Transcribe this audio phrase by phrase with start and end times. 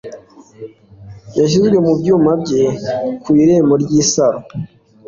[1.37, 2.63] yashizwe mu byuma bye
[3.23, 4.39] ku irembo ry'isaro